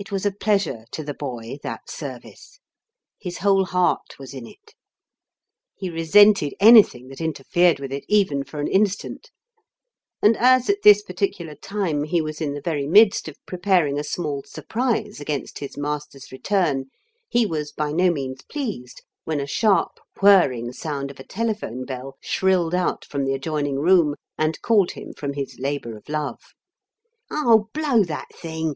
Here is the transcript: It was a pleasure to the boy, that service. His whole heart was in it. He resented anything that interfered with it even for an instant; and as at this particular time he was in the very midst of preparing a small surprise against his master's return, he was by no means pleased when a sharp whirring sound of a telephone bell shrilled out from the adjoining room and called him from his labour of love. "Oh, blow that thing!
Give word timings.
It 0.00 0.10
was 0.10 0.26
a 0.26 0.32
pleasure 0.32 0.84
to 0.90 1.04
the 1.04 1.14
boy, 1.14 1.60
that 1.62 1.88
service. 1.88 2.58
His 3.20 3.38
whole 3.38 3.66
heart 3.66 4.18
was 4.18 4.34
in 4.34 4.48
it. 4.48 4.74
He 5.76 5.88
resented 5.88 6.54
anything 6.58 7.06
that 7.10 7.20
interfered 7.20 7.78
with 7.78 7.92
it 7.92 8.04
even 8.08 8.42
for 8.42 8.58
an 8.58 8.66
instant; 8.66 9.30
and 10.20 10.36
as 10.38 10.68
at 10.68 10.82
this 10.82 11.02
particular 11.04 11.54
time 11.54 12.02
he 12.02 12.20
was 12.20 12.40
in 12.40 12.52
the 12.52 12.60
very 12.60 12.88
midst 12.88 13.28
of 13.28 13.36
preparing 13.46 13.96
a 13.96 14.02
small 14.02 14.42
surprise 14.42 15.20
against 15.20 15.60
his 15.60 15.76
master's 15.76 16.32
return, 16.32 16.86
he 17.28 17.46
was 17.46 17.70
by 17.70 17.92
no 17.92 18.10
means 18.10 18.42
pleased 18.42 19.02
when 19.22 19.38
a 19.38 19.46
sharp 19.46 20.00
whirring 20.20 20.72
sound 20.72 21.12
of 21.12 21.20
a 21.20 21.24
telephone 21.24 21.84
bell 21.84 22.16
shrilled 22.20 22.74
out 22.74 23.04
from 23.04 23.24
the 23.24 23.34
adjoining 23.34 23.76
room 23.78 24.16
and 24.36 24.60
called 24.62 24.90
him 24.90 25.12
from 25.12 25.34
his 25.34 25.60
labour 25.60 25.96
of 25.96 26.08
love. 26.08 26.40
"Oh, 27.30 27.68
blow 27.72 28.02
that 28.02 28.34
thing! 28.34 28.74